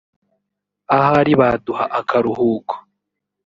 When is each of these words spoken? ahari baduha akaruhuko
ahari 0.97 1.31
baduha 1.41 1.83
akaruhuko 1.99 2.73